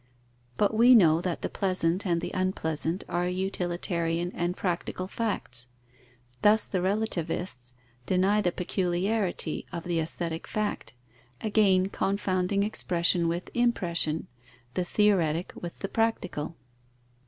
[0.57, 5.67] But we know that the pleasant and the unpleasant are utilitarian and practical facts.
[6.41, 7.75] Thus the relativists
[8.07, 10.93] deny the peculiarity of the aesthetic fact,
[11.39, 14.25] again confounding expression with impression,
[14.73, 16.55] the theoretic with the practical.